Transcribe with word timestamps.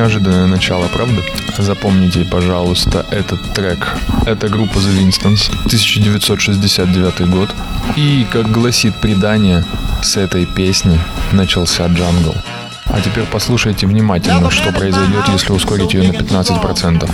Неожиданное 0.00 0.46
начало, 0.46 0.88
правда? 0.88 1.22
Запомните, 1.58 2.24
пожалуйста, 2.24 3.04
этот 3.10 3.52
трек. 3.52 3.86
Это 4.24 4.48
группа 4.48 4.78
The 4.78 4.98
Winstons, 4.98 5.50
1969 5.66 7.28
год. 7.28 7.50
И, 7.96 8.26
как 8.32 8.50
гласит 8.50 8.94
предание, 9.02 9.62
с 10.02 10.16
этой 10.16 10.46
песни 10.46 10.98
начался 11.32 11.86
джангл. 11.88 12.34
А 12.86 12.98
теперь 13.02 13.26
послушайте 13.30 13.86
внимательно, 13.86 14.50
что 14.50 14.72
произойдет, 14.72 15.28
если 15.28 15.52
ускорить 15.52 15.92
ее 15.92 16.10
на 16.10 16.16
15%. 16.16 17.10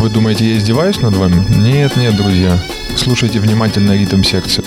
Вы 0.00 0.10
думаете, 0.10 0.50
я 0.50 0.58
издеваюсь 0.58 1.00
над 1.00 1.14
вами? 1.14 1.42
Нет, 1.62 1.96
нет, 1.96 2.14
друзья. 2.14 2.58
Слушайте 2.94 3.40
внимательно 3.40 3.92
ритм 3.92 4.22
секции. 4.22 4.62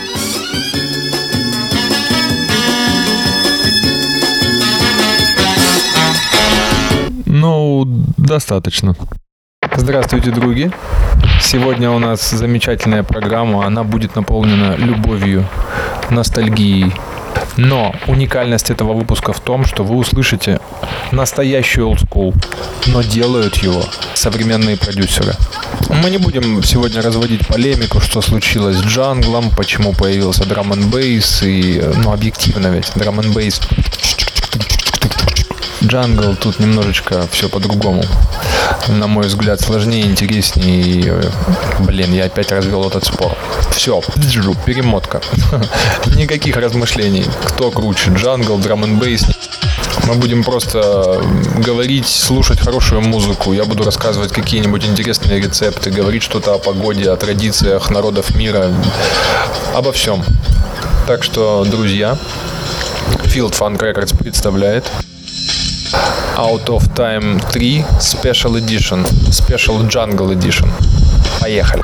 Достаточно. 7.85 8.95
Здравствуйте, 9.75 10.31
други. 10.31 10.71
Сегодня 11.41 11.91
у 11.91 11.99
нас 11.99 12.29
замечательная 12.31 13.03
программа. 13.03 13.65
Она 13.65 13.83
будет 13.83 14.15
наполнена 14.15 14.75
любовью, 14.75 15.47
ностальгией. 16.09 16.93
Но 17.57 17.93
уникальность 18.07 18.69
этого 18.71 18.93
выпуска 18.93 19.33
в 19.33 19.39
том, 19.39 19.65
что 19.65 19.83
вы 19.83 19.97
услышите 19.97 20.59
настоящий 21.11 21.81
old 21.81 21.99
school, 22.07 22.33
но 22.87 23.01
делают 23.01 23.57
его 23.57 23.83
современные 24.15 24.77
продюсеры. 24.77 25.33
Мы 26.01 26.09
не 26.09 26.17
будем 26.17 26.63
сегодня 26.63 27.01
разводить 27.01 27.45
полемику, 27.47 27.99
что 27.99 28.21
случилось 28.21 28.77
с 28.77 28.83
джанглом, 28.83 29.51
почему 29.55 29.93
появился 29.93 30.45
драм 30.45 30.71
н 30.73 30.91
и, 31.43 31.83
ну, 31.97 32.11
объективно 32.11 32.67
ведь, 32.67 32.91
драм 32.95 33.19
н 33.19 33.31
Jungle 35.85 36.35
тут 36.35 36.59
немножечко 36.59 37.27
все 37.31 37.49
по-другому. 37.49 38.03
На 38.87 39.07
мой 39.07 39.27
взгляд, 39.27 39.59
сложнее, 39.59 40.03
интереснее. 40.03 41.03
Э, 41.07 41.29
блин, 41.79 42.13
я 42.13 42.25
опять 42.25 42.51
развел 42.51 42.87
этот 42.87 43.05
спор. 43.05 43.37
Все, 43.71 44.01
перемотка. 44.65 45.21
Никаких 46.15 46.55
размышлений. 46.55 47.25
Кто 47.45 47.69
круче, 47.69 48.11
jungle, 48.11 48.57
drum 48.57 48.83
and 48.83 48.97
bass. 48.97 49.25
Мы 50.07 50.15
будем 50.15 50.43
просто 50.43 51.21
говорить, 51.57 52.07
слушать 52.07 52.59
хорошую 52.59 53.01
музыку. 53.01 53.53
Я 53.53 53.65
буду 53.65 53.83
рассказывать 53.83 54.31
какие-нибудь 54.31 54.85
интересные 54.85 55.39
рецепты, 55.39 55.91
говорить 55.91 56.23
что-то 56.23 56.55
о 56.55 56.59
погоде, 56.59 57.09
о 57.09 57.17
традициях 57.17 57.89
народов 57.89 58.35
мира, 58.35 58.73
обо 59.73 59.91
всем. 59.91 60.23
Так 61.07 61.23
что, 61.23 61.65
друзья, 61.65 62.17
Field 63.25 63.51
Funk 63.51 63.79
Records 63.79 64.17
представляет 64.17 64.85
Out 66.37 66.69
of 66.69 66.87
Time 66.95 67.39
3 67.39 67.83
Special 67.99 68.55
Edition, 68.57 69.05
Special 69.31 69.87
Jungle 69.87 70.31
Edition. 70.31 70.69
Поехали. 71.39 71.81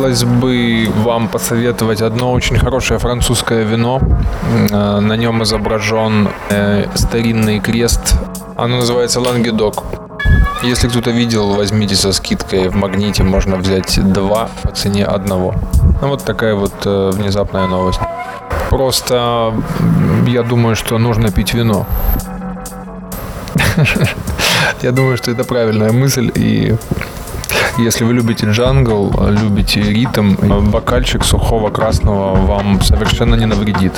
Хотелось 0.00 0.24
бы 0.24 0.88
вам 1.04 1.28
посоветовать 1.28 2.00
одно 2.00 2.32
очень 2.32 2.56
хорошее 2.56 2.98
французское 2.98 3.64
вино. 3.64 4.00
Э, 4.70 5.00
на 5.00 5.16
нем 5.16 5.42
изображен 5.42 6.30
э, 6.48 6.86
старинный 6.94 7.60
крест. 7.60 8.14
Оно 8.56 8.76
называется 8.76 9.20
Лангедок. 9.20 9.84
Если 10.62 10.88
кто-то 10.88 11.10
видел, 11.10 11.54
возьмите 11.54 11.96
со 11.96 12.12
скидкой 12.12 12.70
в 12.70 12.76
магните, 12.76 13.24
можно 13.24 13.56
взять 13.56 14.00
два 14.12 14.48
по 14.62 14.70
цене 14.70 15.04
одного. 15.04 15.54
Ну, 16.00 16.08
вот 16.08 16.24
такая 16.24 16.54
вот 16.54 16.72
э, 16.86 17.10
внезапная 17.12 17.66
новость. 17.66 18.00
Просто 18.70 19.52
я 20.26 20.42
думаю, 20.42 20.76
что 20.76 20.96
нужно 20.96 21.30
пить 21.30 21.52
вино. 21.52 21.86
Я 24.82 24.92
думаю, 24.92 25.16
что 25.16 25.30
это 25.30 25.44
правильная 25.44 25.92
мысль, 25.92 26.30
и 26.34 26.74
если 27.78 28.04
вы 28.04 28.14
любите 28.14 28.46
джангл, 28.46 29.12
любите 29.28 29.80
ритм, 29.82 30.34
бокальчик 30.70 31.24
сухого 31.24 31.70
красного 31.70 32.34
вам 32.34 32.80
совершенно 32.82 33.34
не 33.34 33.46
навредит. 33.46 33.92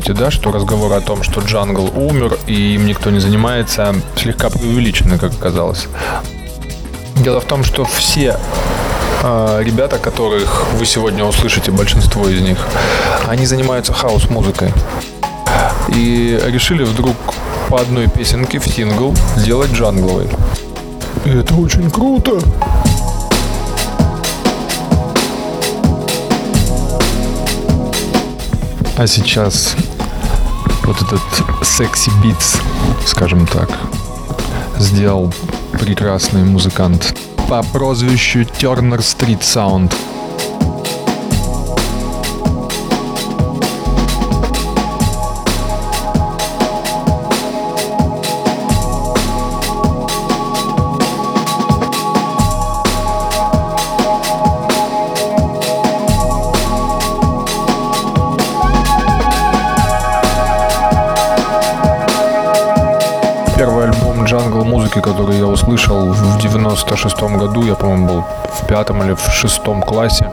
Чувствуете, 0.00 0.12
да, 0.12 0.30
что 0.30 0.50
разговор 0.50 0.92
о 0.92 1.00
том, 1.00 1.22
что 1.22 1.40
джангл 1.40 1.90
умер 1.94 2.36
и 2.48 2.74
им 2.74 2.86
никто 2.86 3.10
не 3.10 3.20
занимается, 3.20 3.94
слегка 4.16 4.50
преувеличены, 4.50 5.18
как 5.18 5.32
оказалось. 5.34 5.86
Дело 7.16 7.40
в 7.40 7.44
том, 7.44 7.62
что 7.62 7.84
все 7.84 8.36
э, 9.22 9.60
ребята, 9.62 9.98
которых 9.98 10.64
вы 10.74 10.84
сегодня 10.84 11.24
услышите, 11.24 11.70
большинство 11.70 12.28
из 12.28 12.40
них, 12.40 12.58
они 13.28 13.46
занимаются 13.46 13.92
хаос-музыкой. 13.92 14.72
И 15.94 16.40
решили 16.46 16.82
вдруг 16.82 17.14
по 17.68 17.80
одной 17.80 18.08
песенке 18.08 18.58
в 18.58 18.66
сингл 18.66 19.14
сделать 19.36 19.70
джангловый. 19.70 20.26
И 21.24 21.30
это 21.30 21.54
очень 21.54 21.88
круто. 21.88 22.40
А 28.96 29.06
сейчас 29.06 29.76
вот 30.84 30.96
этот 31.02 31.20
секси 31.66 32.10
битс, 32.22 32.56
скажем 33.06 33.46
так, 33.46 33.70
сделал 34.78 35.32
прекрасный 35.80 36.44
музыкант 36.44 37.16
по 37.48 37.62
прозвищу 37.62 38.40
Turner 38.40 38.98
Street 38.98 39.40
Sound. 39.40 39.92
Услышал 65.84 66.12
в 66.12 66.38
96 66.38 67.22
году. 67.22 67.64
Я, 67.64 67.74
по-моему, 67.74 68.06
был 68.06 68.24
в 68.52 68.66
пятом 68.66 69.02
или 69.02 69.14
в 69.14 69.32
шестом 69.32 69.82
классе. 69.82 70.30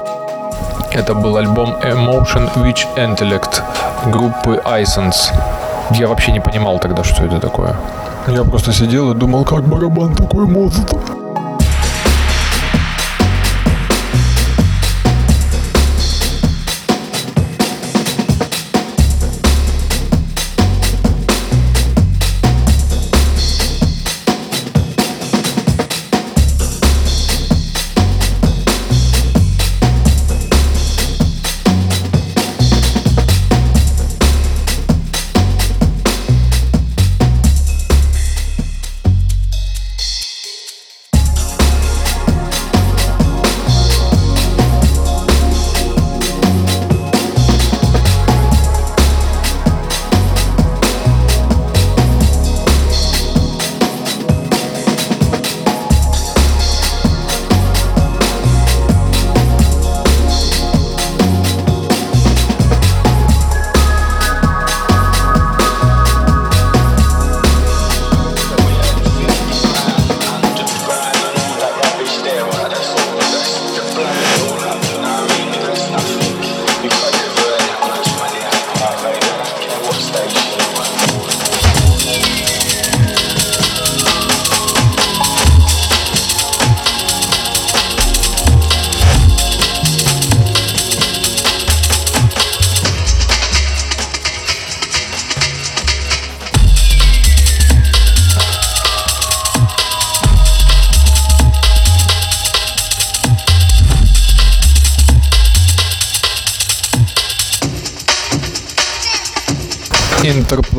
Это 0.92 1.14
был 1.14 1.38
альбом 1.38 1.76
Emotion 1.84 2.50
Which 2.56 2.86
Intellect 2.96 3.62
группы 4.06 4.62
Isons. 4.66 5.32
Я 5.92 6.08
вообще 6.08 6.32
не 6.32 6.40
понимал 6.40 6.80
тогда, 6.80 7.04
что 7.04 7.24
это 7.24 7.40
такое. 7.40 7.76
Я 8.28 8.44
просто 8.44 8.72
сидел 8.74 9.12
и 9.12 9.16
думал, 9.16 9.46
как 9.46 9.64
барабан 9.64 10.16
такой 10.16 10.46
может. 10.46 11.21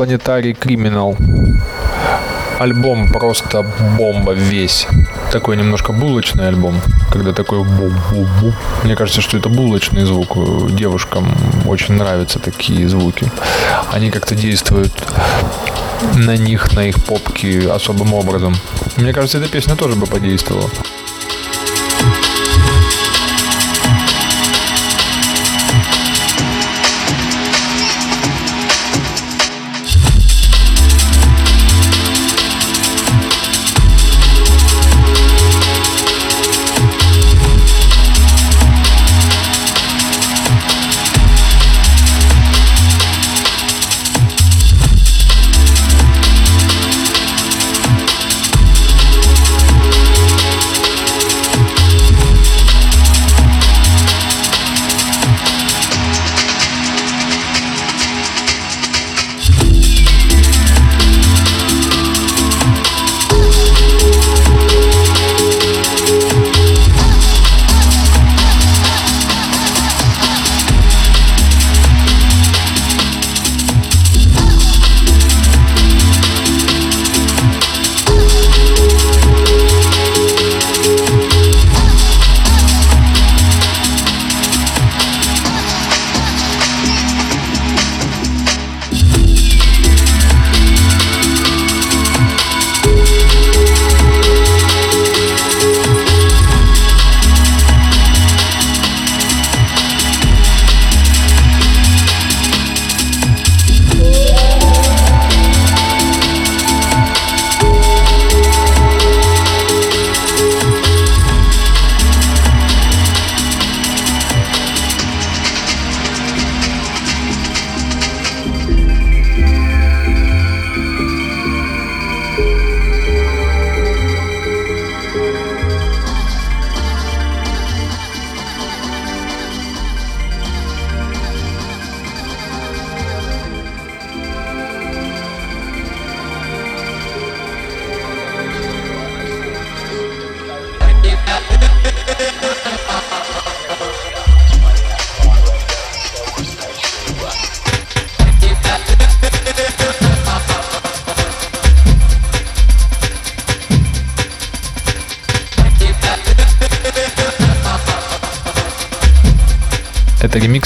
Интерпланетарий 0.03 0.53
Криминал. 0.53 1.15
Альбом 2.59 3.09
просто 3.09 3.65
бомба 3.97 4.33
весь. 4.33 4.85
Такой 5.31 5.55
немножко 5.55 5.93
булочный 5.93 6.49
альбом, 6.49 6.81
когда 7.09 7.31
такой 7.31 7.59
бу-бу-бу. 7.59 8.53
Мне 8.83 8.95
кажется, 8.97 9.21
что 9.21 9.37
это 9.37 9.47
булочный 9.47 10.03
звук. 10.03 10.35
Девушкам 10.75 11.33
очень 11.65 11.95
нравятся 11.95 12.39
такие 12.39 12.89
звуки. 12.89 13.31
Они 13.93 14.11
как-то 14.11 14.35
действуют 14.35 14.91
на 16.15 16.35
них, 16.35 16.73
на 16.73 16.81
их 16.81 17.01
попки 17.05 17.65
особым 17.65 18.13
образом. 18.13 18.57
Мне 18.97 19.13
кажется, 19.13 19.37
эта 19.37 19.47
песня 19.47 19.77
тоже 19.77 19.95
бы 19.95 20.05
подействовала. 20.05 20.69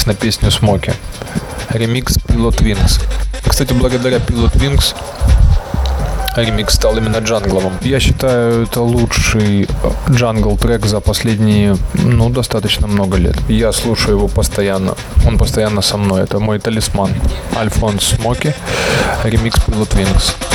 На 0.08 0.14
песню 0.14 0.52
Смоки. 0.52 0.94
Ремикс 1.70 2.18
Pilot 2.18 2.64
Wings. 2.64 3.02
Кстати, 3.46 3.74
благодаря 3.74 4.18
Pilot 4.18 4.54
Wings 4.54 4.96
ремикс 6.38 6.76
стал 6.76 6.96
именно 6.98 7.18
джангловым. 7.18 7.74
Я 7.82 8.00
считаю, 8.00 8.64
это 8.64 8.82
лучший 8.82 9.64
э, 9.64 9.92
джангл 10.12 10.58
трек 10.58 10.86
за 10.86 11.02
последние, 11.02 11.78
ну, 11.94 12.30
достаточно 12.30 12.88
много 12.88 13.18
лет. 13.18 13.36
Я 13.50 13.72
слушаю 13.74 14.18
его 14.18 14.28
постоянно. 14.28 14.96
Он 15.26 15.38
постоянно 15.38 15.82
со 15.82 15.98
мной. 15.98 16.24
Это 16.24 16.40
мой 16.40 16.60
талисман. 16.60 17.12
Альфонс 17.56 18.04
Смоки. 18.04 18.54
Ремикс 19.24 19.60
Pilot 19.68 19.90
Wings. 19.98 20.47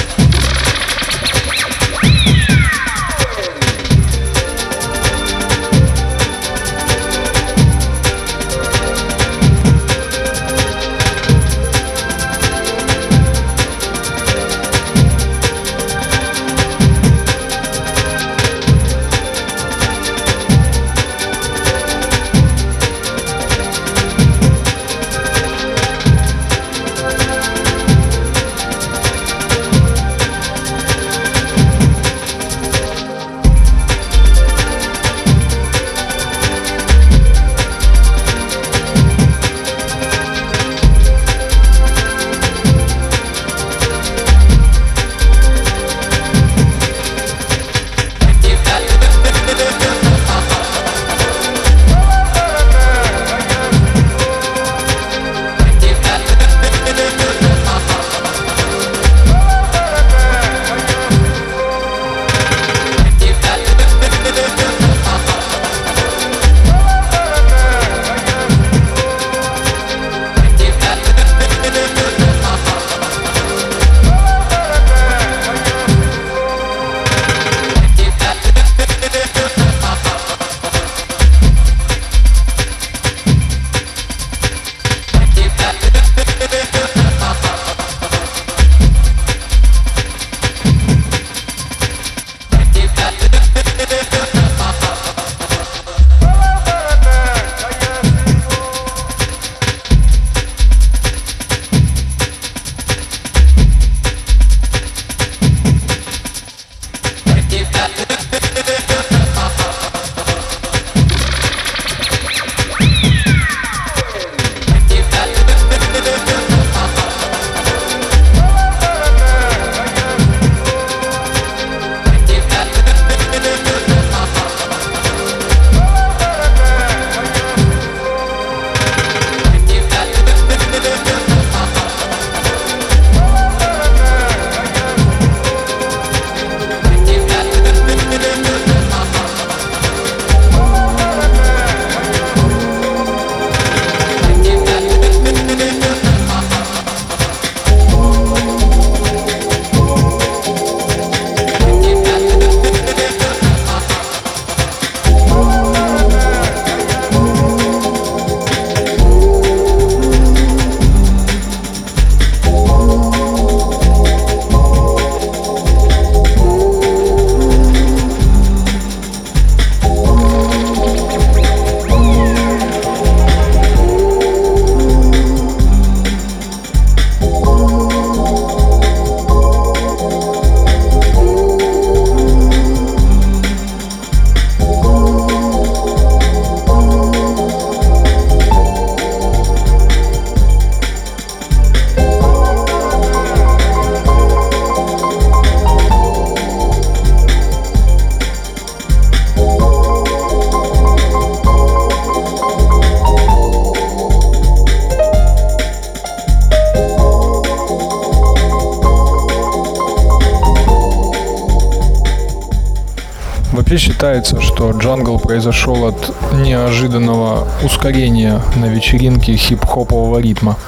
Вообще 213.72 213.92
считается, 213.92 214.38
что 214.42 214.70
джангл 214.72 215.18
произошел 215.18 215.86
от 215.86 216.14
неожиданного 216.34 217.48
ускорения 217.64 218.42
на 218.54 218.66
вечеринке 218.66 219.34
хип-хопового 219.34 220.18
ритма. 220.18 220.58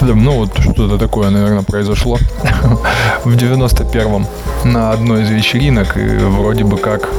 Ну 0.00 0.32
вот 0.32 0.58
что-то 0.60 0.96
такое, 0.96 1.28
наверное, 1.28 1.62
произошло 1.62 2.16
в 3.24 3.36
91-м 3.36 4.26
на 4.64 4.90
одной 4.90 5.24
из 5.24 5.28
вечеринок, 5.28 5.98
и 5.98 6.06
вроде 6.16 6.64
бы 6.64 6.78
как 6.78 7.10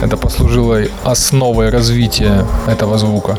это 0.00 0.16
послужило 0.16 0.80
основой 1.04 1.68
развития 1.68 2.46
этого 2.66 2.96
звука. 2.96 3.36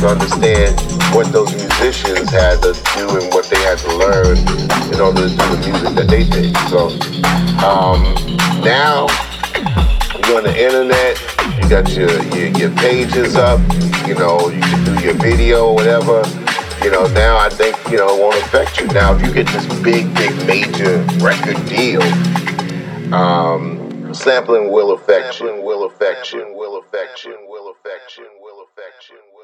To 0.00 0.08
understand 0.08 0.80
what 1.14 1.32
those 1.32 1.52
musicians 1.54 2.30
had 2.30 2.62
to 2.62 2.72
do 2.96 3.08
and 3.18 3.32
what 3.32 3.46
they 3.46 3.60
had 3.62 3.78
to 3.78 3.96
learn 3.96 4.36
in 4.92 5.00
order 5.00 5.28
to 5.28 5.34
do 5.34 5.46
the 5.48 5.60
music 5.64 5.94
that 5.94 6.08
they 6.08 6.24
did. 6.24 6.56
So 6.68 6.88
um, 7.64 8.14
now 8.62 9.06
you're 10.26 10.38
on 10.38 10.44
the 10.44 10.54
internet, 10.56 11.18
you 11.62 11.68
got 11.68 11.88
your, 11.96 12.10
your, 12.34 12.48
your 12.58 12.70
pages 12.76 13.36
up, 13.36 13.60
you 14.06 14.14
know, 14.14 14.48
you 14.48 14.60
can 14.60 14.84
do 14.84 15.04
your 15.04 15.14
video 15.14 15.72
whatever 15.72 16.22
you 16.86 16.92
know, 16.92 17.06
now 17.08 17.36
I 17.36 17.48
think, 17.48 17.76
you 17.90 17.96
know, 17.96 18.14
it 18.14 18.20
won't 18.20 18.36
affect 18.36 18.78
you. 18.78 18.86
Now, 18.88 19.12
if 19.16 19.20
you 19.20 19.32
get 19.32 19.48
this 19.48 19.66
big, 19.82 20.14
big, 20.14 20.30
major 20.46 20.98
record 21.18 21.56
deal, 21.66 22.00
um, 23.12 24.14
sampling 24.14 24.70
will 24.70 24.92
affect 24.92 25.40
you. 25.40 25.60
Will 25.62 25.86
affect 25.86 26.32
you. 26.32 26.54
Will 26.54 26.78
affect 26.78 27.24
you. 27.24 27.36
Will 27.48 27.70
affect 27.70 28.16
you. 28.16 28.26
Will 28.40 28.62
affect 28.62 29.08
you. 29.08 29.18
Will 29.32 29.32
affect 29.32 29.35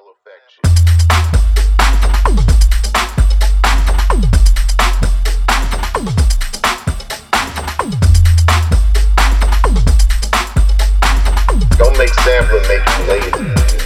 sampler 12.25 12.61
make 12.69 12.87
you 12.99 13.05
lazy. 13.07 13.82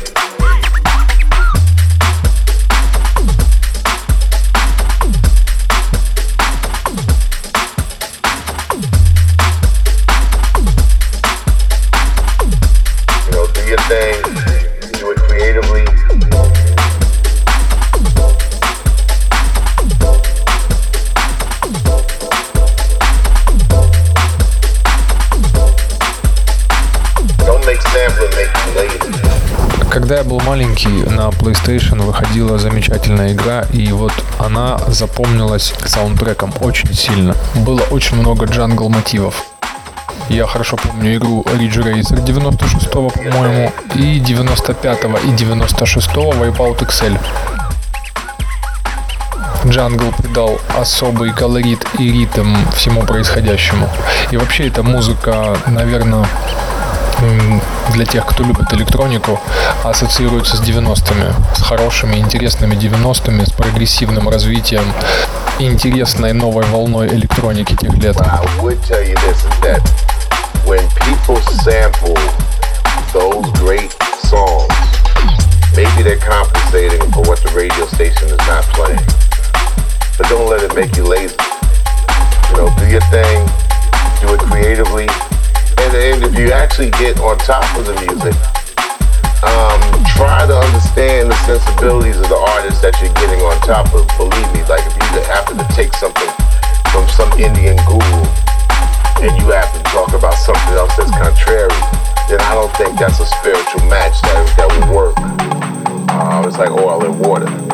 Когда 30.07 30.19
я 30.19 30.25
был 30.25 30.39
маленький, 30.39 31.03
на 31.11 31.31
PlayStation 31.31 32.01
выходила 32.01 32.59
замечательная 32.59 33.33
игра, 33.33 33.63
и 33.73 33.91
вот 33.91 34.13
она 34.39 34.79
запомнилась 34.87 35.75
саундтреком 35.85 36.55
очень 36.61 36.95
сильно. 36.95 37.35
Было 37.57 37.81
очень 37.91 38.17
много 38.17 38.47
jungle 38.47 38.89
мотивов. 38.89 39.43
Я 40.29 40.47
хорошо 40.47 40.77
помню 40.77 41.17
игру 41.17 41.43
Ridge 41.43 41.83
Racer 41.83 42.25
96-го, 42.25 43.11
по-моему, 43.11 43.73
и 43.97 44.21
95-го, 44.21 45.19
и 45.19 45.33
96-го 45.33 46.33
Wipeout 46.35 46.87
XL. 46.87 47.19
Jungle 49.67 50.13
придал 50.13 50.61
особый 50.79 51.33
колорит 51.33 51.85
и 51.99 52.13
ритм 52.13 52.55
всему 52.77 53.03
происходящему. 53.03 53.91
И 54.31 54.37
вообще 54.37 54.69
эта 54.69 54.85
музыка, 54.85 55.57
наверное, 55.67 56.29
для 57.93 58.05
тех, 58.05 58.27
кто 58.27 58.43
любит 58.43 58.73
электронику, 58.73 59.41
ассоциируется 59.85 60.57
с 60.57 60.61
90-ми, 60.61 61.33
с 61.55 61.63
хорошими, 61.63 62.17
интересными 62.17 62.75
90-ми, 62.75 63.45
с 63.47 63.53
прогрессивным 63.53 64.29
развитием 64.29 64.85
интересной 65.59 66.33
новой 66.33 66.65
волной 66.67 67.09
электроники 67.09 67.75
тех 67.75 67.95
лет. 67.95 68.17
Maybe 75.77 76.03
they're 76.03 76.17
compensating 76.17 77.03
for 77.13 77.21
what 77.29 77.39
the 77.43 77.53
radio 77.55 77.85
station 77.85 78.29
is 78.29 78.39
not 78.49 78.65
playing. 78.73 79.05
But 80.17 80.27
don't 80.31 80.49
let 80.49 80.63
it 80.63 80.75
make 80.75 80.97
you 80.97 81.05
lazy. 81.05 81.37
You 82.49 82.57
know, 82.57 82.75
do 82.79 82.87
your 82.89 83.03
thing, 83.13 83.45
do 84.23 84.33
it 84.33 84.41
creatively, 84.41 85.07
and, 85.87 85.95
and 85.95 86.25
if 86.25 86.35
you 86.39 86.51
actually 86.51 86.91
get 86.99 87.19
on 87.21 87.39
top 87.39 87.63
of 87.79 87.87
the 87.87 87.95
music, 88.03 88.35
um, 89.47 89.79
try 90.19 90.43
to 90.43 90.57
understand 90.57 91.31
the 91.31 91.39
sensibilities 91.47 92.19
of 92.19 92.27
the 92.27 92.41
artist 92.59 92.83
that 92.83 92.99
you're 92.99 93.15
getting 93.15 93.39
on 93.47 93.55
top 93.63 93.87
of. 93.95 94.03
Believe 94.19 94.49
me, 94.51 94.67
like 94.67 94.83
if 94.83 94.95
you 94.99 95.23
happen 95.31 95.55
to 95.59 95.67
take 95.79 95.95
something 95.95 96.27
from 96.91 97.07
some 97.15 97.31
Indian 97.39 97.79
guru 97.87 98.23
and 99.23 99.31
you 99.39 99.47
happen 99.55 99.79
to 99.79 99.89
talk 99.95 100.11
about 100.13 100.35
something 100.35 100.75
else 100.75 100.91
that's 100.97 101.13
contrary, 101.15 101.79
then 102.27 102.43
I 102.43 102.59
don't 102.59 102.73
think 102.75 102.99
that's 102.99 103.21
a 103.21 103.27
spiritual 103.39 103.87
match 103.87 104.19
that, 104.27 104.43
that 104.59 104.67
would 104.67 104.89
work. 104.91 105.15
Uh, 106.11 106.43
it's 106.49 106.59
like 106.59 106.71
oil 106.71 107.05
and 107.05 107.15
water. 107.21 107.66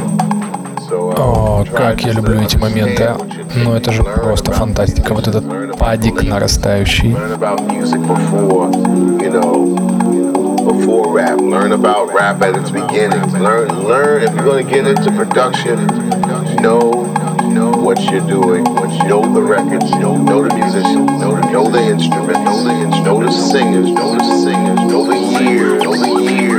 О, 0.92 1.66
как 1.76 2.02
я 2.02 2.14
люблю 2.14 2.42
эти 2.42 2.58
моменты. 2.58 3.10
Ну, 3.56 3.74
это 3.74 3.92
же 3.92 4.04
просто 4.04 4.52
фантастика. 4.52 5.14
Вот 5.14 5.28
этот 5.28 5.78
падик 5.78 6.24
нарастающий. 6.24 7.16
Before 10.68 11.14
rap, 11.14 11.40
learn 11.40 11.72
about 11.72 12.14
rap 12.14 12.42
at 12.42 12.58
its 12.58 12.70
beginnings. 12.70 13.32
Learn, 13.32 13.70
learn 13.88 14.22
if 14.22 14.36
you're 14.36 14.44
going 14.44 14.66
to 14.66 14.70
get 14.70 14.86
into 14.86 15.12
production. 15.12 15.88
Know, 16.62 17.06
know 17.48 17.72
what 17.72 18.02
you're 18.12 18.20
doing. 18.28 18.66
Know 19.08 19.22
the 19.34 19.42
records. 19.42 19.90
Know, 19.92 20.18
know 20.18 20.44
the 20.46 20.54
musicians. 20.54 21.10
Know, 21.22 21.40
know 21.54 21.72
the 21.72 21.80
instruments. 21.80 22.40
Know 22.40 22.64
the, 22.66 23.02
know 23.02 23.24
the 23.24 23.32
singers. 23.32 23.90
Know 23.92 24.18
the 24.18 24.24
singers. 24.44 24.80
Know 24.92 25.06
the 25.06 25.18
year. 25.42 25.80
Know 25.80 25.96
the 25.96 26.34
year. 26.34 26.51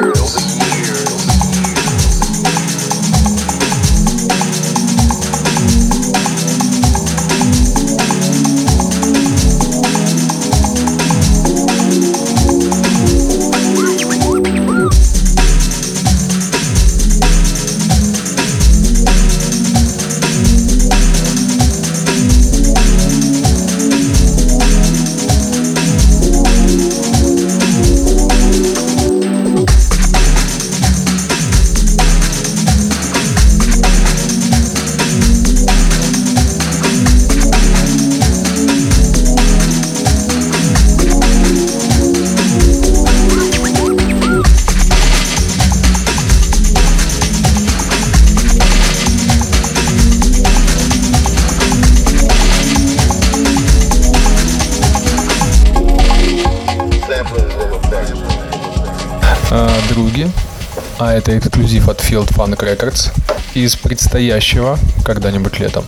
А 61.03 61.13
это 61.13 61.37
эксклюзив 61.37 61.89
от 61.89 61.99
Field 61.99 62.29
Funk 62.29 62.57
Records 62.57 63.11
из 63.53 63.75
предстоящего 63.75 64.77
когда-нибудь 65.03 65.59
летом 65.59 65.85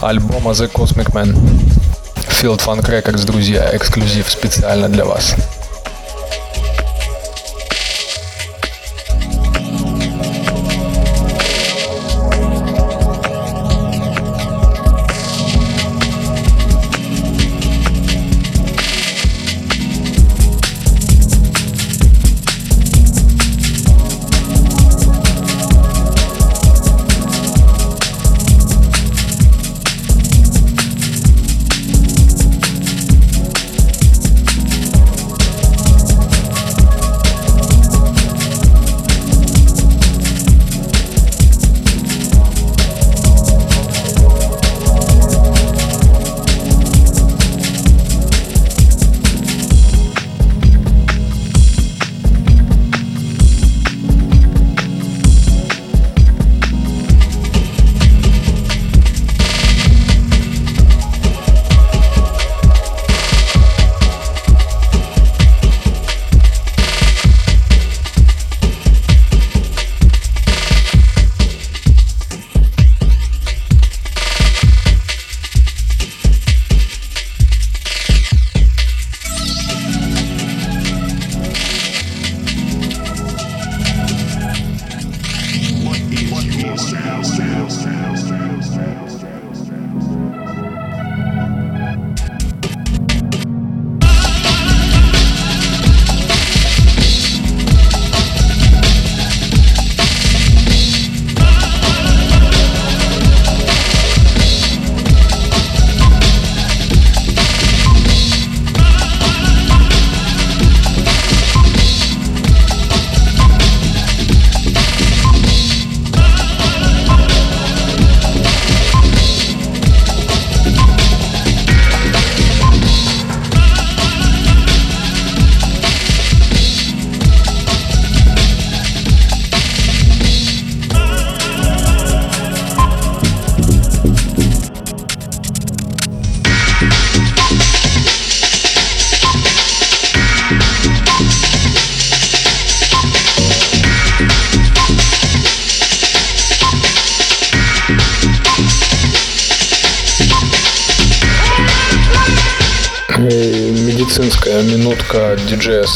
альбома 0.00 0.52
The 0.52 0.70
Cosmic 0.70 1.12
Man. 1.12 1.34
Field 2.40 2.60
Funk 2.60 2.84
Records, 2.84 3.24
друзья, 3.24 3.68
эксклюзив 3.72 4.30
специально 4.30 4.88
для 4.88 5.04
вас. 5.04 5.34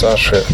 Саши. 0.03 0.45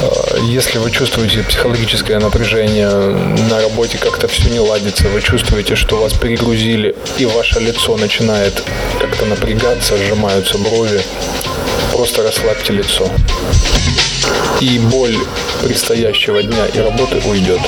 Э, 0.00 0.38
если 0.42 0.78
вы 0.78 0.90
чувствуете 0.90 1.44
психологическое 1.44 2.18
напряжение 2.18 2.90
на 2.90 3.60
работе, 3.60 3.96
как-то 3.96 4.26
все 4.26 4.50
не 4.50 4.58
ладится, 4.58 5.08
вы 5.08 5.22
чувствуете, 5.22 5.76
что 5.76 5.98
вас 5.98 6.14
перегрузили, 6.14 6.96
и 7.16 7.26
ваше 7.26 7.60
лицо 7.60 7.96
начинает 7.96 8.60
как-то 8.98 9.24
напрягаться, 9.26 9.96
сжимаются 9.96 10.58
брови, 10.58 11.00
просто 11.92 12.24
расслабьте 12.24 12.72
лицо. 12.72 13.08
И 14.60 14.80
боль 14.80 15.16
предстоящего 15.62 16.42
дня 16.42 16.66
и 16.66 16.80
работы 16.80 17.22
уйдет. 17.24 17.60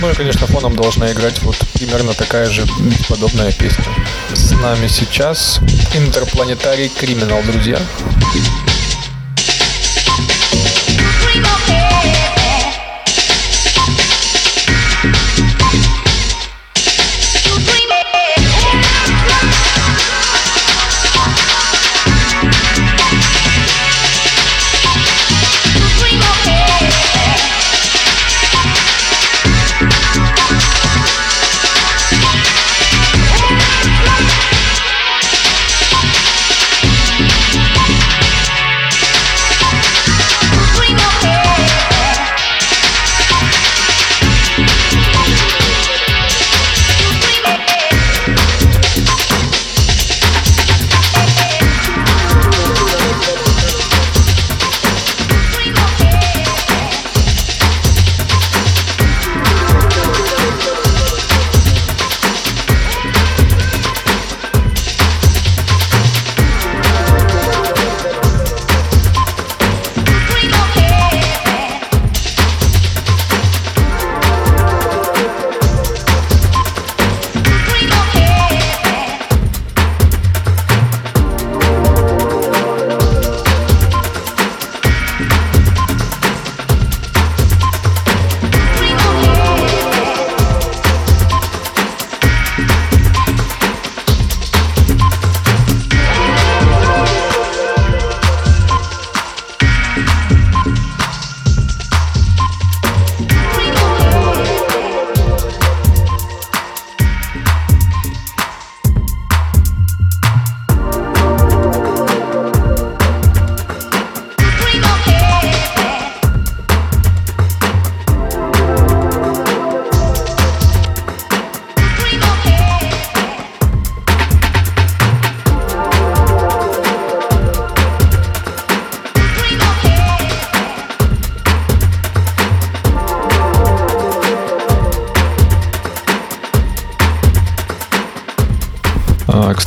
Ну 0.00 0.10
и, 0.10 0.14
конечно, 0.14 0.48
фоном 0.48 0.74
должна 0.74 1.12
играть 1.12 1.40
вот 1.42 1.56
примерно 1.74 2.14
такая 2.14 2.50
же 2.50 2.64
бесподобная 2.80 3.52
песня. 3.52 3.84
С 4.32 4.50
нами 4.50 4.88
сейчас 4.88 5.60
Интерпланетарий 5.94 6.88
Криминал, 6.88 7.42
друзья. 7.44 7.78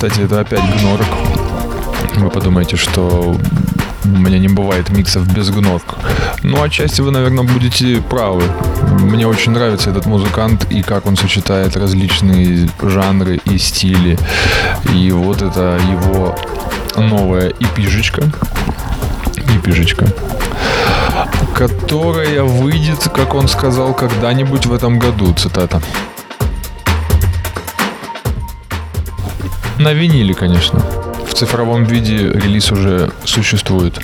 Кстати, 0.07 0.23
это 0.23 0.39
опять 0.41 0.61
гнорок. 0.79 1.07
Вы 2.17 2.29
подумаете, 2.29 2.75
что 2.77 3.35
у 4.03 4.07
меня 4.07 4.37
не 4.37 4.47
бывает 4.47 4.91
миксов 4.91 5.27
без 5.33 5.49
гнорк. 5.49 5.95
Ну, 6.43 6.61
отчасти 6.61 7.01
вы, 7.01 7.09
наверное, 7.09 7.43
будете 7.43 8.03
правы. 8.07 8.43
Мне 8.99 9.25
очень 9.25 9.53
нравится 9.53 9.89
этот 9.89 10.05
музыкант 10.05 10.67
и 10.69 10.83
как 10.83 11.07
он 11.07 11.17
сочетает 11.17 11.75
различные 11.75 12.69
жанры 12.83 13.41
и 13.45 13.57
стили. 13.57 14.19
И 14.93 15.11
вот 15.11 15.41
это 15.41 15.79
его 15.91 16.37
новая 16.97 17.49
эпижечка. 17.59 18.21
Эпижечка 19.57 20.05
которая 21.55 22.43
выйдет, 22.43 23.07
как 23.15 23.33
он 23.33 23.47
сказал, 23.47 23.93
когда-нибудь 23.93 24.65
в 24.65 24.73
этом 24.73 24.99
году, 24.99 25.33
цитата. 25.33 25.81
На 29.85 29.93
виниле, 29.93 30.33
конечно. 30.33 30.79
В 31.27 31.35
цифровом 31.35 31.83
виде 31.83 32.17
релиз 32.17 32.71
уже 32.71 33.11
существует. 33.23 33.99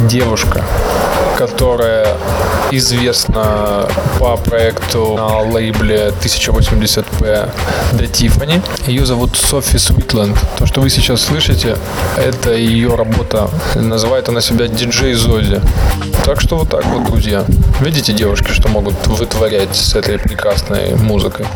Девушка, 0.00 0.64
которая 1.38 2.16
известна 2.70 3.88
по 4.18 4.36
проекту 4.36 5.14
на 5.16 5.38
лейбле 5.40 6.12
1080p 6.22 7.50
The 7.92 8.10
Tiffany. 8.10 8.62
Ее 8.86 9.06
зовут 9.06 9.36
Софи 9.36 9.78
Свитленд. 9.78 10.38
То, 10.58 10.66
что 10.66 10.80
вы 10.80 10.90
сейчас 10.90 11.22
слышите, 11.22 11.76
это 12.16 12.52
ее 12.52 12.94
работа. 12.94 13.48
Называет 13.74 14.28
она 14.28 14.40
себя 14.40 14.66
диджей 14.66 15.14
Зоди. 15.14 15.60
Так 16.24 16.40
что 16.40 16.56
вот 16.58 16.70
так 16.70 16.84
вот, 16.86 17.04
друзья. 17.04 17.44
Видите, 17.80 18.12
девушки, 18.12 18.50
что 18.50 18.68
могут 18.68 19.06
вытворять 19.06 19.74
с 19.74 19.94
этой 19.94 20.18
прекрасной 20.18 20.94
музыкой? 20.96 21.46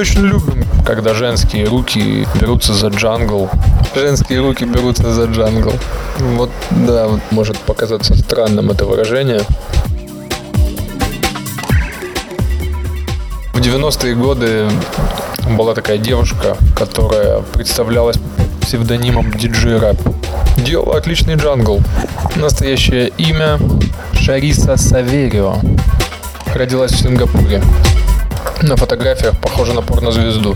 Очень 0.00 0.22
любим, 0.22 0.64
когда 0.86 1.12
женские 1.12 1.66
руки 1.66 2.26
берутся 2.40 2.72
за 2.72 2.88
джангл. 2.88 3.50
Женские 3.94 4.40
руки 4.40 4.64
берутся 4.64 5.12
за 5.12 5.26
джангл. 5.26 5.74
Вот, 6.18 6.50
да, 6.70 7.08
может 7.30 7.58
показаться 7.58 8.14
странным 8.14 8.70
это 8.70 8.86
выражение. 8.86 9.42
В 13.52 13.58
90-е 13.58 14.14
годы 14.14 14.70
была 15.50 15.74
такая 15.74 15.98
девушка, 15.98 16.56
которая 16.74 17.40
представлялась 17.52 18.16
псевдонимом 18.62 19.30
диджей 19.32 19.76
рэп. 19.76 19.98
Делала 20.56 20.96
отличный 20.96 21.34
джангл. 21.34 21.82
Настоящее 22.36 23.12
имя 23.18 23.58
Шариса 24.14 24.78
Саверио. 24.78 25.56
Родилась 26.54 26.92
в 26.92 26.98
Сингапуре. 26.98 27.62
На 28.62 28.76
фотографиях 28.76 29.34
похожа 29.40 29.72
на 29.72 29.82
порнозвезду. 29.82 30.54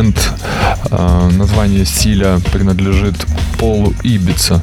Легенд, 0.00 0.32
а, 0.90 1.28
название 1.30 1.84
стиля 1.84 2.40
принадлежит 2.52 3.14
Полу 3.58 3.94
Ибица, 4.02 4.62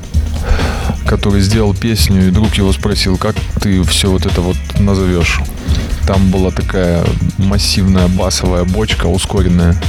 который 1.05 1.41
сделал 1.41 1.75
песню, 1.75 2.27
и 2.27 2.31
друг 2.31 2.55
его 2.55 2.73
спросил, 2.73 3.17
как 3.17 3.35
ты 3.61 3.83
все 3.83 4.09
вот 4.09 4.25
это 4.25 4.41
вот 4.41 4.57
назовешь. 4.79 5.39
Там 6.07 6.31
была 6.31 6.51
такая 6.51 7.03
массивная 7.37 8.07
басовая 8.07 8.63
бочка, 8.63 9.05
ускоренная. 9.05 9.79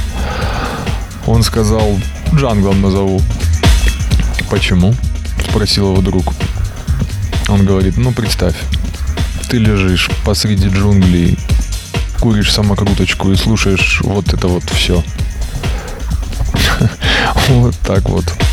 Он 1.25 1.43
сказал, 1.43 1.97
джанглом 2.35 2.81
назову. 2.81 3.21
Почему? 4.49 4.93
Спросил 5.49 5.93
его 5.93 6.01
друг. 6.01 6.25
Он 7.47 7.65
говорит, 7.65 7.97
ну 7.97 8.11
представь, 8.11 8.55
ты 9.49 9.57
лежишь 9.57 10.09
посреди 10.23 10.67
джунглей, 10.67 11.39
куришь 12.19 12.53
самокруточку 12.53 13.31
и 13.31 13.35
слушаешь 13.35 14.01
вот 14.03 14.33
это 14.33 14.47
вот 14.47 14.63
все. 14.69 15.03
Вот 17.49 17.75
так 17.83 18.07
вот. 18.09 18.48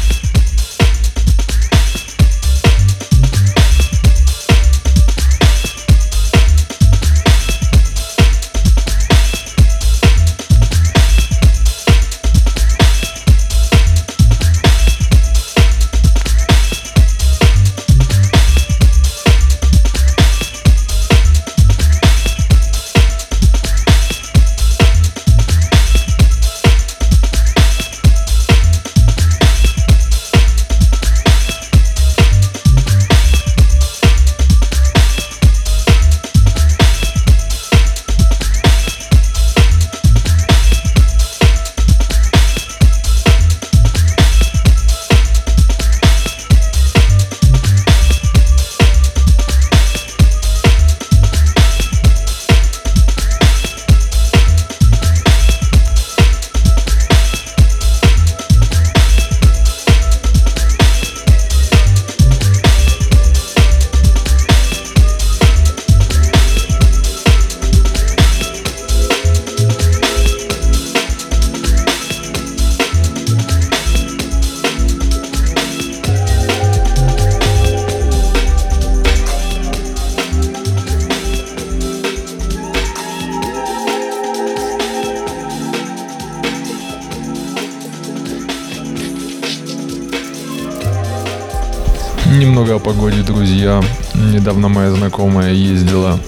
Друзья. 93.56 93.80
Недавно 94.14 94.68
моя 94.68 94.90
знакомая 94.90 95.54
ездила 95.54 96.20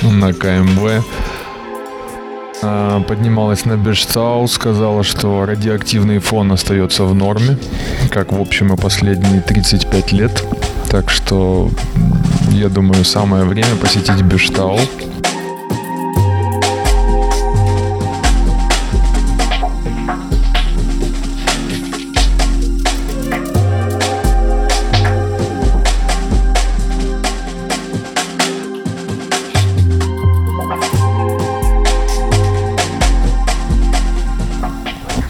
на 0.00 0.32
КМВ, 0.32 1.04
а, 2.62 3.00
поднималась 3.02 3.66
на 3.66 3.76
Бешцау, 3.76 4.48
сказала, 4.48 5.02
что 5.04 5.44
радиоактивный 5.44 6.18
фон 6.18 6.50
остается 6.50 7.04
в 7.04 7.14
норме, 7.14 7.58
как 8.10 8.32
в 8.32 8.40
общем 8.40 8.72
и 8.72 8.78
последние 8.78 9.42
35 9.42 10.12
лет. 10.12 10.44
Так 10.88 11.10
что 11.10 11.68
я 12.48 12.70
думаю, 12.70 13.04
самое 13.04 13.44
время 13.44 13.76
посетить 13.78 14.22
Бештау. 14.22 14.78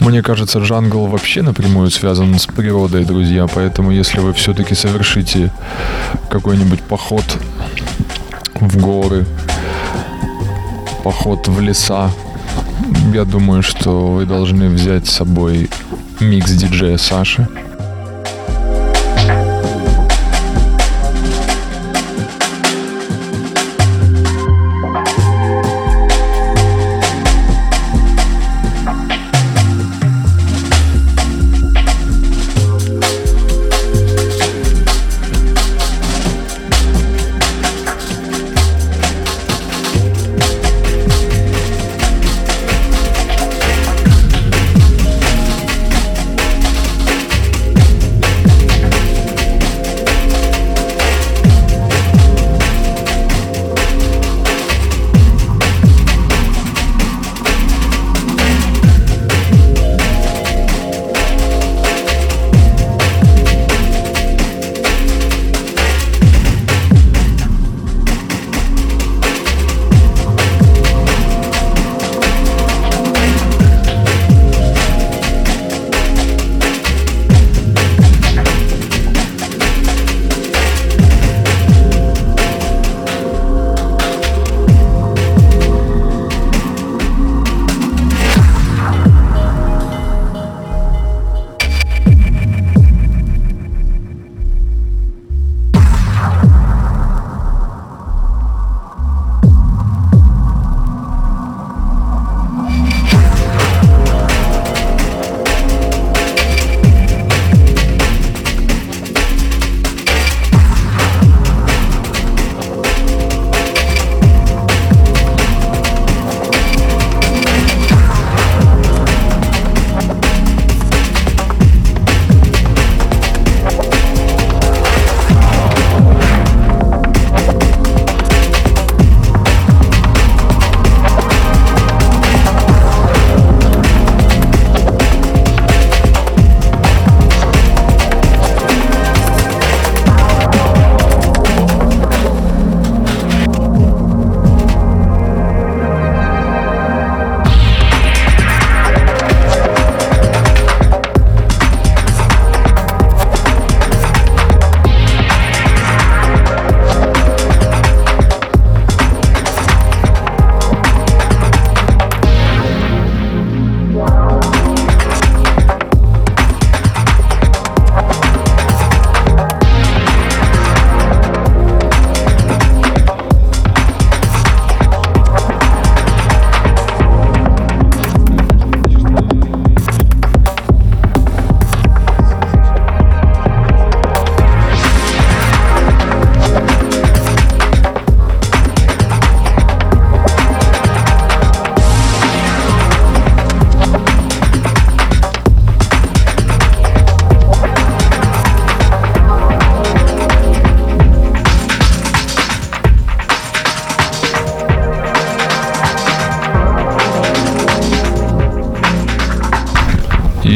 Мне 0.04 0.20
кажется, 0.20 0.58
джангл 0.58 1.06
вообще 1.06 1.42
напрямую 1.42 1.88
связан 1.90 2.36
с 2.36 2.46
природой, 2.46 3.04
друзья. 3.04 3.46
Поэтому, 3.46 3.92
если 3.92 4.18
вы 4.18 4.32
все-таки 4.32 4.74
совершите 4.74 5.52
какой-нибудь 6.28 6.82
поход 6.82 7.24
в 8.54 8.76
горы, 8.78 9.24
поход 11.04 11.46
в 11.46 11.60
леса, 11.60 12.10
я 13.14 13.24
думаю, 13.24 13.62
что 13.62 14.08
вы 14.08 14.26
должны 14.26 14.68
взять 14.68 15.06
с 15.06 15.12
собой 15.12 15.70
микс 16.18 16.50
диджея 16.50 16.98
Саши. 16.98 17.46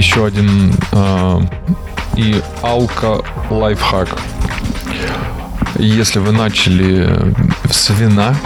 Еще 0.07 0.25
один 0.25 0.73
э, 0.93 1.41
и 2.15 2.41
алка 2.63 3.19
лайфхак. 3.51 4.09
Если 5.79 6.21
вы 6.21 6.31
начали 6.31 7.35
с 7.69 7.91
вина, 7.91 8.37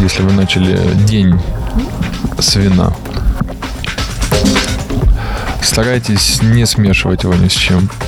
если 0.00 0.22
вы 0.22 0.32
начали 0.32 0.80
день 1.04 1.38
с 2.38 2.56
вина, 2.56 2.94
старайтесь 5.60 6.40
не 6.40 6.64
смешивать 6.64 7.24
его 7.24 7.34
ни 7.34 7.48
с 7.48 7.52
чем. 7.52 7.88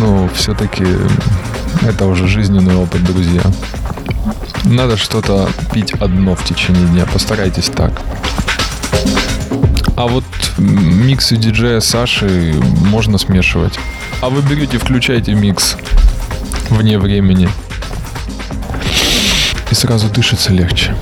Ну, 0.00 0.28
все-таки 0.34 0.84
это 1.82 2.06
уже 2.06 2.28
жизненный 2.28 2.76
опыт, 2.76 3.02
друзья. 3.04 3.42
Надо 4.64 4.96
что-то 4.96 5.48
пить 5.72 5.94
одно 5.94 6.34
в 6.34 6.44
течение 6.44 6.86
дня. 6.88 7.06
Постарайтесь 7.06 7.70
так. 7.70 7.92
А 9.98 10.06
вот 10.06 10.22
миксы 10.58 11.36
диджея 11.36 11.80
Саши 11.80 12.54
можно 12.86 13.18
смешивать. 13.18 13.80
А 14.22 14.28
вы 14.28 14.42
берете, 14.42 14.78
включаете 14.78 15.34
микс 15.34 15.76
вне 16.70 17.00
времени. 17.00 17.48
И 19.72 19.74
сразу 19.74 20.08
дышится 20.08 20.52
легче. 20.52 20.94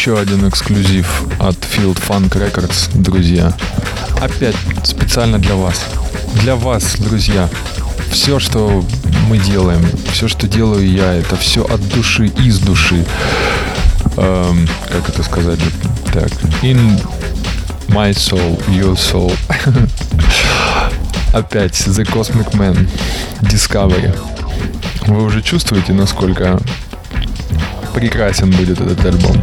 Еще 0.00 0.18
один 0.18 0.48
эксклюзив 0.48 1.24
от 1.38 1.56
Field 1.56 2.00
Funk 2.08 2.30
Records, 2.30 2.88
друзья. 2.94 3.54
Опять 4.18 4.56
специально 4.82 5.38
для 5.38 5.56
вас. 5.56 5.84
Для 6.36 6.56
вас, 6.56 6.96
друзья. 6.96 7.50
Все, 8.10 8.38
что 8.38 8.82
мы 9.28 9.36
делаем, 9.36 9.86
все, 10.10 10.26
что 10.26 10.48
делаю 10.48 10.90
я, 10.90 11.12
это 11.12 11.36
все 11.36 11.66
от 11.66 11.86
души, 11.86 12.28
из 12.28 12.60
души. 12.60 13.04
Эм, 14.16 14.66
как 14.88 15.06
это 15.10 15.22
сказать? 15.22 15.60
Так. 16.14 16.30
In 16.62 16.98
my 17.88 18.10
soul, 18.12 18.58
your 18.68 18.94
soul. 18.94 19.30
Опять 21.34 21.74
The 21.74 22.10
Cosmic 22.10 22.52
Man 22.52 22.88
Discovery. 23.42 24.18
Вы 25.08 25.24
уже 25.24 25.42
чувствуете, 25.42 25.92
насколько 25.92 26.58
прекрасен 27.92 28.50
будет 28.50 28.80
этот 28.80 29.04
альбом. 29.04 29.42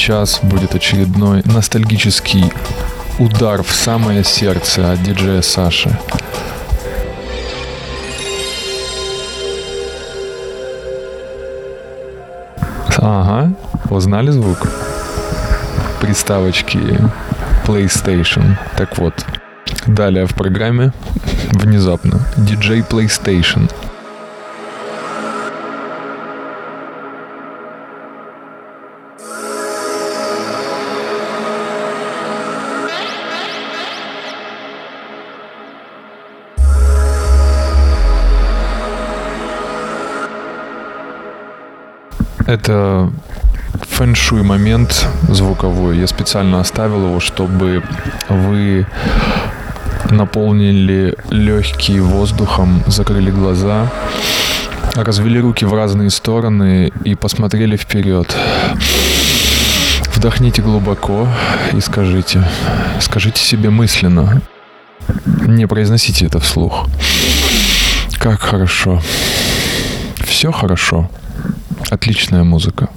Сейчас 0.00 0.40
будет 0.42 0.74
очередной 0.74 1.42
ностальгический 1.44 2.50
удар 3.18 3.62
в 3.62 3.70
самое 3.70 4.24
сердце 4.24 4.92
от 4.92 5.02
диджея 5.02 5.42
Саши. 5.42 5.94
Ага, 12.96 13.52
узнали 13.90 14.30
звук? 14.30 14.66
Приставочки 16.00 16.80
PlayStation. 17.66 18.56
Так 18.78 18.96
вот, 18.96 19.12
далее 19.86 20.24
в 20.24 20.34
программе 20.34 20.94
внезапно 21.52 22.22
DJ 22.38 22.88
PlayStation. 22.88 23.70
Это 42.50 43.12
фэншуй 43.90 44.42
момент 44.42 45.06
звуковой. 45.28 45.98
Я 45.98 46.08
специально 46.08 46.58
оставил 46.58 47.06
его, 47.06 47.20
чтобы 47.20 47.84
вы 48.28 48.88
наполнили 50.10 51.16
легкие 51.30 52.02
воздухом, 52.02 52.82
закрыли 52.88 53.30
глаза, 53.30 53.88
развели 54.96 55.38
руки 55.38 55.64
в 55.64 55.72
разные 55.74 56.10
стороны 56.10 56.90
и 57.04 57.14
посмотрели 57.14 57.76
вперед. 57.76 58.34
Вдохните 60.16 60.60
глубоко 60.60 61.28
и 61.72 61.78
скажите, 61.78 62.42
скажите 63.00 63.40
себе 63.40 63.70
мысленно, 63.70 64.42
не 65.46 65.68
произносите 65.68 66.26
это 66.26 66.40
вслух. 66.40 66.88
Как 68.18 68.40
хорошо. 68.40 69.00
Все 70.24 70.50
хорошо. 70.50 71.08
Отличная 71.90 72.44
музыка. 72.44 72.88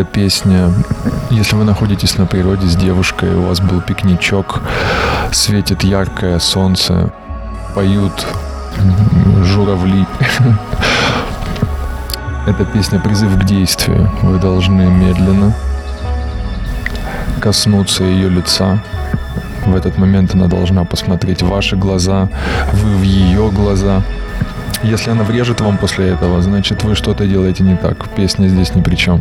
Эта 0.00 0.08
песня, 0.08 0.72
если 1.28 1.56
вы 1.56 1.64
находитесь 1.64 2.16
на 2.16 2.24
природе 2.24 2.66
с 2.66 2.74
девушкой, 2.74 3.36
у 3.36 3.42
вас 3.42 3.60
был 3.60 3.82
пикничок, 3.82 4.62
светит 5.30 5.82
яркое 5.82 6.38
солнце, 6.38 7.12
поют 7.74 8.26
журавли. 9.44 10.06
Эта 12.46 12.64
песня 12.64 12.98
призыв 12.98 13.38
к 13.38 13.44
действию. 13.44 14.10
Вы 14.22 14.38
должны 14.38 14.86
медленно 14.86 15.52
коснуться 17.38 18.02
ее 18.02 18.30
лица. 18.30 18.82
В 19.66 19.76
этот 19.76 19.98
момент 19.98 20.34
она 20.34 20.46
должна 20.46 20.84
посмотреть 20.84 21.42
в 21.42 21.48
ваши 21.48 21.76
глаза, 21.76 22.30
вы 22.72 22.96
в 22.96 23.02
ее 23.02 23.50
глаза. 23.50 24.02
Если 24.82 25.10
она 25.10 25.24
врежет 25.24 25.60
вам 25.60 25.76
после 25.76 26.08
этого, 26.08 26.40
значит 26.40 26.84
вы 26.84 26.94
что-то 26.94 27.26
делаете 27.26 27.64
не 27.64 27.76
так. 27.76 28.08
Песня 28.16 28.48
здесь 28.48 28.74
ни 28.74 28.80
при 28.80 28.94
чем. 28.94 29.20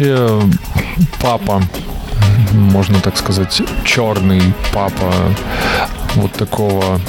Вообще, 0.00 0.40
папа, 1.20 1.62
можно 2.52 3.00
так 3.00 3.16
сказать, 3.16 3.60
черный 3.84 4.42
папа 4.72 5.12
вот 6.14 6.32
такого 6.32 7.00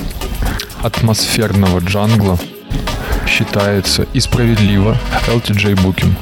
атмосферного 0.84 1.80
джангла 1.80 2.38
считается 3.28 4.06
и 4.14 4.20
справедливо 4.20 4.98
LTJ 5.28 5.76
Booking, 5.76 6.14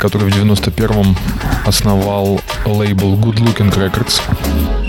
который 0.00 0.30
в 0.30 0.36
91-м 0.36 1.16
основал 1.66 2.40
лейбл 2.64 3.14
Good 3.16 3.38
Looking 3.40 3.74
Records. 3.74 4.22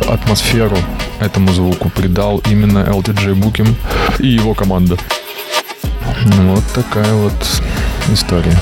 Атмосферу 0.08 0.78
этому 1.20 1.52
звуку 1.52 1.90
придал 1.90 2.42
именно 2.50 2.80
LTJ 2.80 3.36
Booking 3.36 3.76
и 4.20 4.28
его 4.28 4.54
команда. 4.54 4.98
Вот 6.24 6.64
такая 6.74 7.14
вот 7.14 7.34
история. 8.10 8.56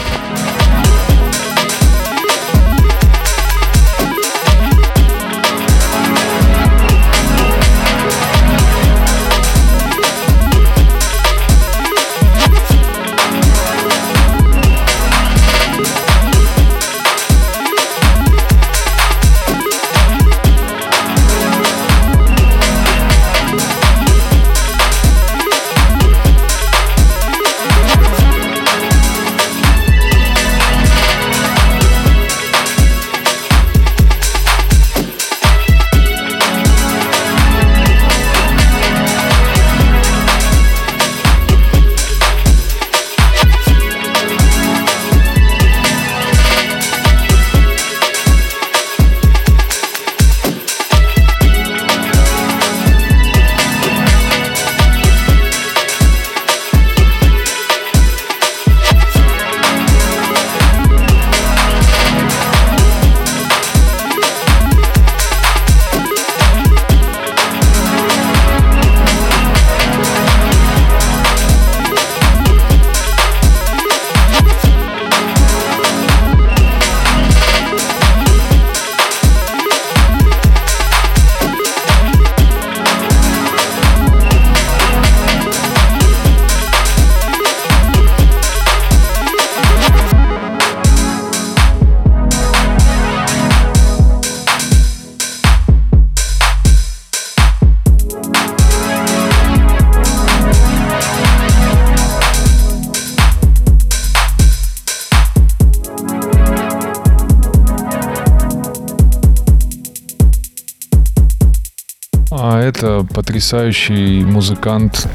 Потрясающий 113.36 114.23
музыкант, 114.23 115.09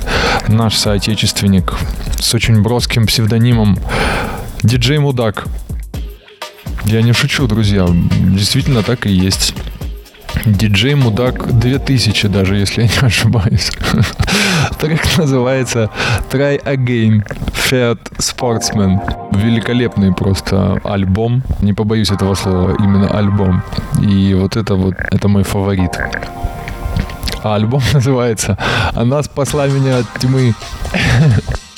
наш 0.47 0.77
соотечественник 0.77 1.73
с 2.19 2.35
очень 2.35 2.61
броским 2.61 3.07
псевдонимом 3.07 3.79
Диджей 4.63 4.99
Мудак. 4.99 5.47
Я 6.85 7.01
не 7.01 7.15
шучу, 7.15 7.47
друзья, 7.47 7.87
действительно 7.89 8.83
так 8.83 9.07
и 9.07 9.11
есть. 9.11 9.55
Диджей 10.45 10.97
Мудак 10.97 11.59
2000 11.59 12.29
даже, 12.29 12.57
если 12.57 12.83
я 12.83 12.89
не 12.89 12.99
ошибаюсь. 13.07 13.73
Трек 14.79 15.17
называется 15.17 15.89
Try 16.31 16.63
Again 16.63 17.23
Fiat 17.71 18.19
Sportsman. 18.19 19.01
Великолепный 19.33 20.13
просто 20.13 20.79
альбом. 20.85 21.43
Не 21.63 21.73
побоюсь 21.73 22.11
этого 22.11 22.35
слова, 22.35 22.77
именно 22.79 23.09
альбом. 23.09 23.63
И 24.03 24.35
вот 24.35 24.57
это 24.57 24.75
вот, 24.75 24.95
это 25.11 25.29
мой 25.29 25.43
фаворит. 25.43 25.93
А 27.43 27.55
альбом 27.55 27.83
называется 27.93 28.57
«Она 28.95 29.23
спасла 29.23 29.67
меня 29.67 29.99
от 29.99 30.07
тьмы». 30.19 30.55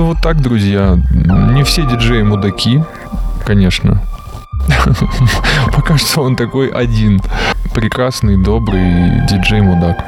Так 0.00 0.06
что 0.06 0.14
вот 0.14 0.22
так, 0.22 0.40
друзья. 0.40 0.98
Не 1.12 1.62
все 1.62 1.84
диджеи 1.84 2.22
мудаки, 2.22 2.82
конечно. 3.44 4.00
Пока 5.74 5.98
что 5.98 6.22
он 6.22 6.36
такой 6.36 6.68
один. 6.68 7.20
Прекрасный, 7.74 8.42
добрый 8.42 9.20
диджей-мудак. 9.28 10.02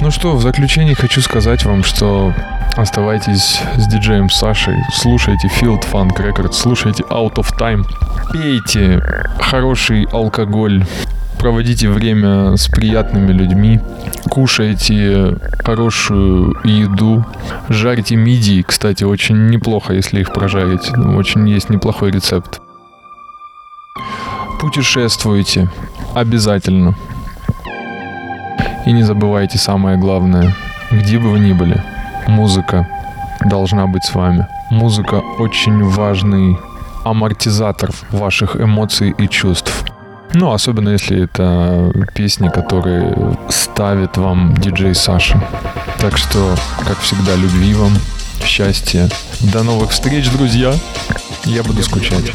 Ну 0.00 0.10
что, 0.10 0.34
в 0.34 0.40
заключение 0.40 0.94
хочу 0.94 1.20
сказать 1.20 1.66
вам, 1.66 1.84
что 1.84 2.32
оставайтесь 2.74 3.60
с 3.76 3.86
диджеем 3.86 4.30
Сашей, 4.30 4.78
слушайте 4.94 5.48
Field 5.48 5.84
Funk 5.92 6.16
Records, 6.16 6.54
слушайте 6.54 7.02
Out 7.10 7.34
of 7.34 7.54
Time, 7.58 7.84
пейте 8.32 9.02
хороший 9.38 10.04
алкоголь, 10.10 10.86
проводите 11.38 11.88
время 11.88 12.56
с 12.56 12.68
приятными 12.68 13.32
людьми, 13.32 13.80
кушайте 14.30 15.36
хорошую 15.64 16.56
еду, 16.64 17.24
жарьте 17.68 18.16
мидии, 18.16 18.62
кстати, 18.62 19.04
очень 19.04 19.48
неплохо, 19.48 19.92
если 19.92 20.20
их 20.20 20.32
прожарить, 20.32 20.90
очень 20.96 21.48
есть 21.48 21.70
неплохой 21.70 22.10
рецепт. 22.10 22.60
Путешествуйте, 24.60 25.68
обязательно. 26.14 26.94
И 28.86 28.92
не 28.92 29.02
забывайте 29.02 29.58
самое 29.58 29.96
главное, 29.96 30.54
где 30.90 31.18
бы 31.18 31.30
вы 31.30 31.38
ни 31.38 31.52
были, 31.52 31.82
музыка 32.26 32.88
должна 33.44 33.86
быть 33.86 34.04
с 34.04 34.14
вами. 34.14 34.46
Музыка 34.70 35.16
очень 35.38 35.84
важный 35.84 36.56
амортизатор 37.04 37.90
ваших 38.10 38.56
эмоций 38.56 39.14
и 39.16 39.28
чувств. 39.28 39.84
Ну, 40.34 40.52
особенно 40.52 40.88
если 40.88 41.24
это 41.24 41.92
песни, 42.12 42.48
которые 42.48 43.36
ставит 43.48 44.16
вам 44.16 44.52
диджей 44.56 44.94
Саша. 44.94 45.40
Так 45.98 46.18
что, 46.18 46.56
как 46.84 46.98
всегда, 46.98 47.36
любви 47.36 47.72
вам, 47.74 47.92
счастья. 48.44 49.08
До 49.52 49.62
новых 49.62 49.90
встреч, 49.92 50.28
друзья. 50.30 50.74
Я 51.44 51.62
буду 51.62 51.82
скучать. 51.84 52.32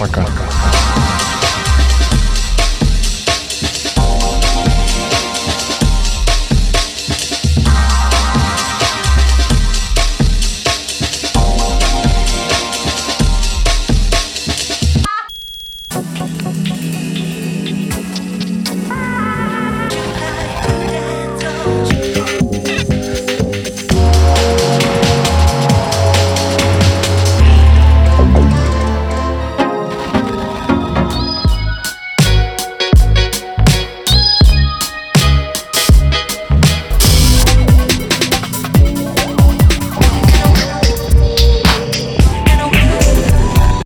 Пока. 0.00 0.26